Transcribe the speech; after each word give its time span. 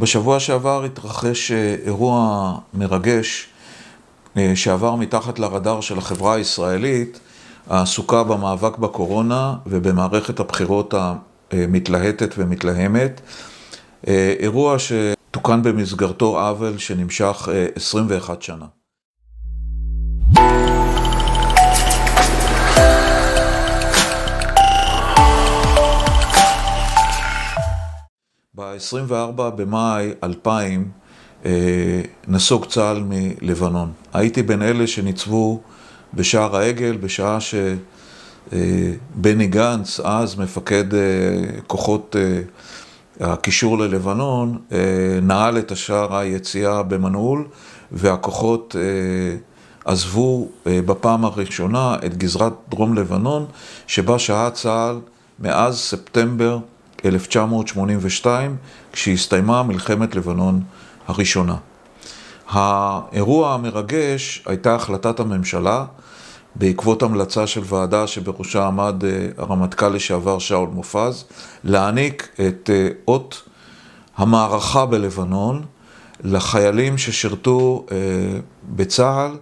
בשבוע 0.00 0.40
שעבר 0.40 0.84
התרחש 0.84 1.52
אה, 1.52 1.76
אירוע 1.84 2.54
מרגש 2.74 3.46
אה, 4.36 4.52
שעבר 4.56 4.94
מתחת 4.94 5.38
לרדאר 5.38 5.80
של 5.80 5.98
החברה 5.98 6.34
הישראלית, 6.34 7.20
העסוקה 7.70 8.24
במאבק 8.24 8.78
בקורונה 8.78 9.54
ובמערכת 9.66 10.40
הבחירות 10.40 10.94
המתלהטת 11.50 12.34
ומתלהמת. 12.38 13.20
אה, 14.08 14.34
אירוע 14.38 14.76
שתוקן 14.78 15.62
במסגרתו 15.62 16.40
עוול 16.40 16.78
שנמשך 16.78 17.48
21 17.74 18.42
שנה. 18.42 18.66
ב-24 28.78 29.42
במאי 29.50 30.12
2000 30.22 30.88
אה, 31.44 31.50
נסוג 32.28 32.64
צה"ל 32.64 33.02
מלבנון. 33.08 33.92
הייתי 34.12 34.42
בין 34.42 34.62
אלה 34.62 34.86
שניצבו 34.86 35.60
בשער 36.14 36.56
העגל 36.56 36.96
בשעה 36.96 37.38
שבני 38.50 39.46
גנץ, 39.46 40.00
אז 40.00 40.38
מפקד 40.38 40.94
אה, 40.94 41.00
כוחות 41.66 42.16
אה, 42.18 42.40
הקישור 43.32 43.78
ללבנון, 43.78 44.58
נעל 45.22 45.58
את 45.58 45.72
השער 45.72 46.16
היציאה 46.16 46.82
במנעול 46.82 47.46
והכוחות 47.92 48.76
עזבו 49.84 50.48
בפעם 50.66 51.24
הראשונה 51.24 51.96
את 52.06 52.16
גזרת 52.16 52.52
דרום 52.68 52.94
לבנון 52.94 53.46
שבה 53.86 54.18
שהה 54.18 54.50
צה"ל 54.50 54.98
מאז 55.38 55.78
ספטמבר 55.78 56.58
1982, 57.04 58.56
כשהסתיימה 58.92 59.62
מלחמת 59.62 60.14
לבנון 60.14 60.62
הראשונה. 61.06 61.56
האירוע 62.48 63.54
המרגש 63.54 64.42
הייתה 64.46 64.74
החלטת 64.74 65.20
הממשלה 65.20 65.84
בעקבות 66.54 67.02
המלצה 67.02 67.46
של 67.46 67.60
ועדה 67.64 68.06
שבראשה 68.06 68.66
עמד 68.66 69.04
אה, 69.04 69.28
הרמטכ"ל 69.38 69.88
לשעבר 69.88 70.38
שאול 70.38 70.68
מופז, 70.68 71.24
להעניק 71.64 72.28
את 72.48 72.70
אה, 72.72 72.88
אות 73.08 73.42
המערכה 74.16 74.86
בלבנון 74.86 75.64
לחיילים 76.24 76.98
ששירתו 76.98 77.86
אה, 77.92 77.96
בצה"ל 78.68 79.36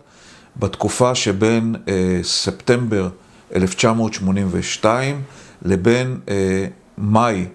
בתקופה 0.56 1.14
שבין 1.14 1.76
ספטמבר 2.22 3.08
1982 3.54 5.22
לבין 5.62 6.20
מאי 6.98 7.46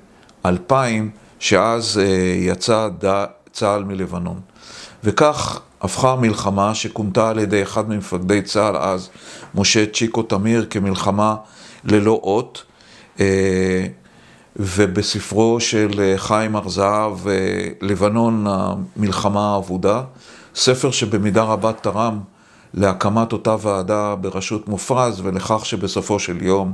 2000, 0.45 1.09
שאז 1.39 1.99
אה, 2.03 2.05
יצא 2.37 2.89
צה"ל 3.51 3.83
מלבנון. 3.83 4.39
וכך 5.03 5.61
הפכה 5.81 6.11
המלחמה, 6.11 6.75
שכונתה 6.75 7.29
על 7.29 7.39
ידי 7.39 7.63
אחד 7.63 7.89
ממפקדי 7.89 8.41
צה"ל 8.41 8.77
אז, 8.77 9.09
משה 9.55 9.85
צ'יקו 9.85 10.23
תמיר, 10.23 10.65
כמלחמה 10.69 11.35
ללא 11.83 12.19
אות. 12.23 12.63
אה, 13.19 13.85
ובספרו 14.55 15.59
של 15.59 15.99
אה, 15.99 16.17
חיים 16.17 16.55
הר 16.55 16.69
זהב, 16.69 17.13
לבנון, 17.81 18.45
המלחמה 18.47 19.53
האבודה, 19.53 20.01
ספר 20.55 20.91
שבמידה 20.91 21.43
רבה 21.43 21.73
תרם 21.73 22.19
להקמת 22.73 23.33
אותה 23.33 23.55
ועדה 23.61 24.15
בראשות 24.15 24.67
מופרז 24.67 25.21
ולכך 25.23 25.65
שבסופו 25.65 26.19
של 26.19 26.43
יום 26.43 26.73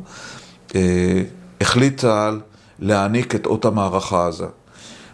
החליט 1.62 1.98
צה"ל 1.98 2.40
להעניק 2.80 3.36
את 3.36 3.46
אות 3.46 3.66
המערכה 3.66 4.30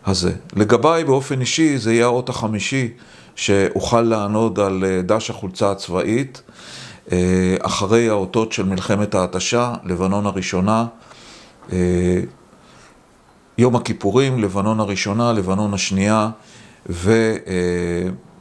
הזה. 0.05 0.31
לגביי 0.55 1.03
באופן 1.03 1.41
אישי 1.41 1.77
זה 1.77 1.93
יהיה 1.93 2.05
האות 2.05 2.29
החמישי 2.29 2.89
שאוכל 3.35 4.01
לענוד 4.01 4.59
על 4.59 4.83
אה, 4.85 5.01
דש 5.01 5.29
החולצה 5.29 5.71
הצבאית 5.71 6.41
אה, 7.11 7.55
אחרי 7.61 8.09
האותות 8.09 8.51
של 8.51 8.65
מלחמת 8.65 9.15
ההתשה, 9.15 9.73
לבנון 9.83 10.25
הראשונה, 10.25 10.85
אה, 11.71 12.19
יום 13.57 13.75
הכיפורים, 13.75 14.39
לבנון 14.39 14.79
הראשונה, 14.79 15.33
לבנון 15.33 15.73
השנייה 15.73 16.29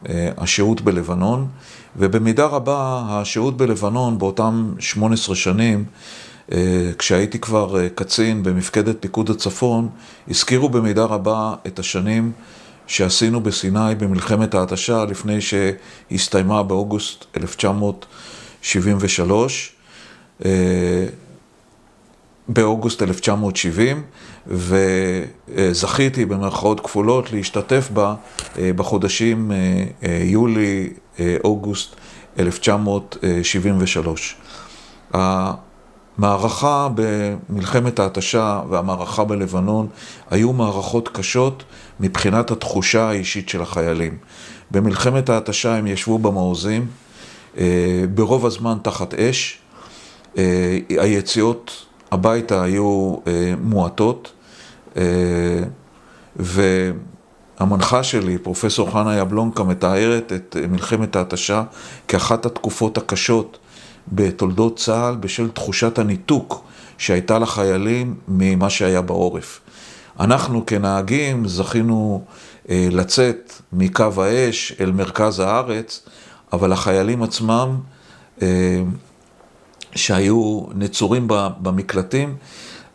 והשהות 0.05 0.81
בלבנון. 0.81 1.49
ובמידה 1.97 2.47
רבה 2.47 3.03
השהות 3.09 3.57
בלבנון 3.57 4.19
באותם 4.19 4.75
18 4.79 5.35
שנים 5.35 5.85
כשהייתי 6.99 7.39
כבר 7.39 7.81
אה, 7.81 7.89
קצין 7.89 8.43
במפקדת 8.43 8.97
פיקוד 9.01 9.31
הצפון, 9.31 9.89
הזכירו 10.29 10.69
במידה 10.69 11.05
רבה 11.05 11.55
את 11.67 11.79
השנים 11.79 12.33
שעשינו 12.87 13.41
בסיני 13.41 13.95
במלחמת 13.99 14.55
ההתשה 14.55 15.05
לפני 15.05 15.39
שהסתיימה 15.41 16.63
באוגוסט 16.63 17.25
1973, 17.37 19.73
אה, 20.45 21.07
באוגוסט 22.49 23.03
1970, 23.03 24.03
וזכיתי 24.47 26.25
במרכאות 26.25 26.81
כפולות 26.81 27.33
להשתתף 27.33 27.89
בה 27.95 28.15
בחודשים 28.57 29.53
יולי-אוגוסט 30.03 31.97
1973. 32.39 34.37
מערכה 36.19 36.89
במלחמת 36.95 37.99
ההתשה 37.99 38.63
והמערכה 38.71 39.25
בלבנון 39.25 39.87
היו 40.31 40.53
מערכות 40.53 41.09
קשות 41.09 41.65
מבחינת 42.01 42.51
התחושה 42.51 43.09
האישית 43.09 43.49
של 43.49 43.63
החיילים. 43.63 44.17
במלחמת 44.71 45.29
ההתשה 45.29 45.75
הם 45.75 45.87
ישבו 45.87 46.19
במעוזים, 46.19 46.87
אה, 47.59 48.05
ברוב 48.15 48.47
הזמן 48.47 48.79
תחת 48.83 49.15
אש, 49.15 49.59
אה, 50.39 50.79
היציאות 50.89 51.87
הביתה 52.11 52.63
היו 52.63 53.17
אה, 53.27 53.55
מועטות, 53.63 54.33
והמנחה 56.37 58.03
שלי, 58.03 58.39
פרופסור 58.39 58.91
חנה 58.91 59.17
יבלונקה, 59.17 59.63
מתארת 59.63 60.33
את 60.33 60.57
מלחמת 60.71 61.17
ההתשה 61.17 61.63
כאחת 62.09 62.47
התקופות 62.47 62.99
הקשות 62.99 63.59
בתולדות 64.09 64.77
צה"ל 64.77 65.15
בשל 65.15 65.49
תחושת 65.49 65.99
הניתוק 65.99 66.65
שהייתה 66.99 67.39
לחיילים 67.39 68.15
ממה 68.29 68.71
שהיה 68.71 69.01
בעורף. 69.01 69.61
אנחנו 70.21 70.67
כנהגים 70.67 71.49
זכינו 71.49 72.25
אה, 72.71 72.89
לצאת 72.91 73.53
מקו 73.73 74.23
האש 74.23 74.73
אל 74.81 74.93
מרכז 74.93 75.39
הארץ, 75.39 76.03
אבל 76.53 76.73
החיילים 76.73 77.23
עצמם 77.23 77.81
אה, 78.43 78.83
שהיו 79.95 80.63
נצורים 80.75 81.27
במקלטים, 81.63 82.37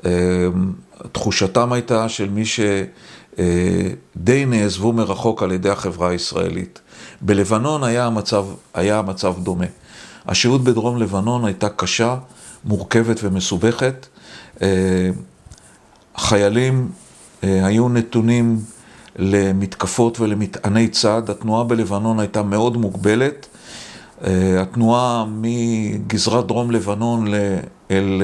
אה, 0.06 0.12
תחושתם 1.12 1.74
הייתה 1.74 2.10
של 2.10 2.30
מי 2.30 2.44
שדי 2.46 4.46
נעזבו 4.46 4.94
מרחוק 4.94 5.44
על 5.44 5.52
ידי 5.52 5.70
החברה 5.70 6.10
הישראלית. 6.10 6.80
בלבנון 7.22 7.84
היה 7.84 8.06
המצב, 8.06 8.46
היה 8.74 9.00
המצב 9.00 9.34
דומה. 9.44 9.66
השהות 10.28 10.64
בדרום 10.64 10.98
לבנון 10.98 11.46
הייתה 11.46 11.70
קשה, 11.70 12.16
מורכבת 12.66 13.20
ומסובכת. 13.24 14.06
אה, 14.62 15.10
חיילים 16.18 16.90
אה, 17.44 17.66
היו 17.66 17.90
נתונים 17.90 18.60
למתקפות 19.16 20.20
ולמטעני 20.20 20.88
צד. 20.88 21.30
התנועה 21.30 21.64
בלבנון 21.64 22.20
הייתה 22.20 22.44
מאוד 22.44 22.78
מוגבלת. 22.78 23.48
אה, 24.24 24.62
התנועה 24.62 25.26
מגזרת 25.42 26.48
דרום 26.48 26.72
לבנון 26.72 27.28
אל, 27.92 28.22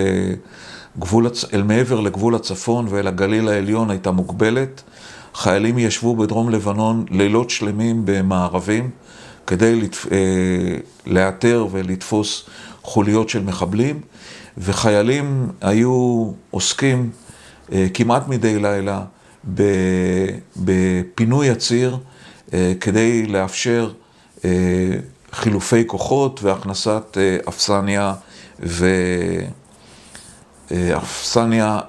גבול, 0.99 1.27
אל 1.53 1.63
מעבר 1.63 1.99
לגבול 1.99 2.35
הצפון 2.35 2.85
ואל 2.89 3.07
הגליל 3.07 3.47
העליון 3.47 3.89
הייתה 3.89 4.11
מוגבלת. 4.11 4.83
חיילים 5.33 5.77
ישבו 5.77 6.15
בדרום 6.15 6.49
לבנון 6.49 7.05
לילות 7.09 7.49
שלמים 7.49 8.01
במערבים. 8.05 8.89
כדי 9.47 9.75
לתפ... 9.75 10.07
אה, 10.11 10.17
לאתר 11.05 11.67
ולתפוס 11.71 12.45
חוליות 12.81 13.29
של 13.29 13.43
מחבלים, 13.43 14.01
וחיילים 14.57 15.47
היו 15.61 16.31
עוסקים 16.51 17.09
אה, 17.71 17.87
כמעט 17.93 18.27
מדי 18.27 18.59
לילה 18.59 19.01
בפינוי 20.55 21.49
הציר 21.49 21.97
אה, 22.53 22.73
כדי 22.79 23.25
לאפשר 23.25 23.91
חילופי 25.31 25.87
כוחות 25.87 26.43
והכנסת 26.43 27.17
אפסניה 27.49 28.13
ו... 28.63 28.87
אפסניה 30.71 31.79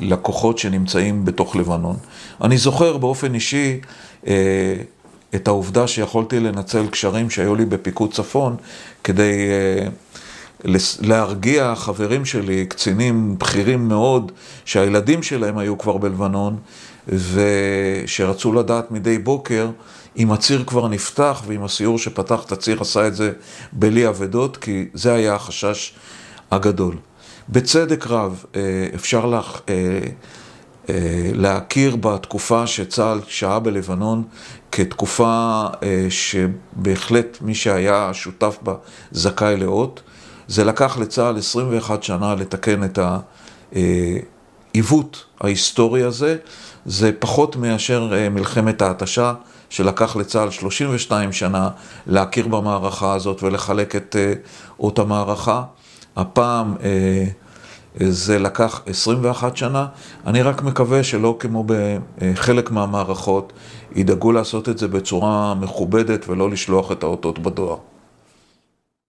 לכוחות 0.00 0.58
שנמצאים 0.58 1.24
בתוך 1.24 1.56
לבנון. 1.56 1.96
אני 2.42 2.58
זוכר 2.58 2.96
באופן 2.96 3.34
אישי 3.34 3.80
את 5.34 5.48
העובדה 5.48 5.86
שיכולתי 5.86 6.40
לנצל 6.40 6.86
קשרים 6.86 7.30
שהיו 7.30 7.54
לי 7.54 7.64
בפיקוד 7.64 8.12
צפון 8.12 8.56
כדי 9.04 9.50
להרגיע 11.00 11.74
חברים 11.76 12.24
שלי, 12.24 12.66
קצינים 12.66 13.38
בכירים 13.38 13.88
מאוד, 13.88 14.32
שהילדים 14.64 15.22
שלהם 15.22 15.58
היו 15.58 15.78
כבר 15.78 15.96
בלבנון, 15.96 16.56
ושרצו 17.08 18.52
לדעת 18.52 18.90
מדי 18.90 19.18
בוקר 19.18 19.70
אם 20.16 20.32
הציר 20.32 20.64
כבר 20.66 20.88
נפתח 20.88 21.42
ואם 21.46 21.64
הסיור 21.64 21.98
שפתח 21.98 22.42
את 22.46 22.52
הציר 22.52 22.80
עשה 22.80 23.06
את 23.06 23.14
זה 23.14 23.32
בלי 23.72 24.08
אבדות, 24.08 24.56
כי 24.56 24.84
זה 24.94 25.14
היה 25.14 25.34
החשש 25.34 25.94
הגדול. 26.50 26.96
בצדק 27.48 28.06
רב 28.06 28.44
אפשר 28.94 29.26
לה, 29.26 29.40
להכיר 31.34 31.96
בתקופה 31.96 32.66
שצה"ל 32.66 33.20
שהה 33.28 33.58
בלבנון 33.58 34.22
כתקופה 34.72 35.64
שבהחלט 36.08 37.38
מי 37.40 37.54
שהיה 37.54 38.10
שותף 38.12 38.58
בה 38.62 38.74
זכאי 39.12 39.56
לאות. 39.56 40.02
זה 40.48 40.64
לקח 40.64 40.98
לצה"ל 40.98 41.38
21 41.38 42.02
שנה 42.02 42.34
לתקן 42.34 42.84
את 42.84 42.98
העיוות 44.74 45.24
ההיסטורי 45.40 46.02
הזה. 46.02 46.36
זה 46.86 47.10
פחות 47.18 47.56
מאשר 47.56 48.12
מלחמת 48.30 48.82
ההתשה, 48.82 49.34
שלקח 49.70 50.16
לצה"ל 50.16 50.50
32 50.50 51.32
שנה 51.32 51.68
להכיר 52.06 52.48
במערכה 52.48 53.14
הזאת 53.14 53.42
ולחלק 53.42 53.96
את 53.96 54.16
אות 54.80 54.98
המערכה. 54.98 55.62
הפעם 56.16 56.74
זה 58.00 58.38
לקח 58.38 58.82
21 58.86 59.56
שנה. 59.56 59.86
אני 60.26 60.42
רק 60.42 60.62
מקווה 60.62 61.02
שלא 61.02 61.36
כמו 61.38 61.64
בחלק 61.66 62.70
מהמערכות, 62.70 63.52
ידאגו 63.94 64.32
לעשות 64.32 64.68
את 64.68 64.78
זה 64.78 64.88
בצורה 64.88 65.54
מכובדת 65.54 66.28
ולא 66.28 66.50
לשלוח 66.50 66.92
את 66.92 67.02
האותות 67.02 67.38
בדואר. 67.38 67.76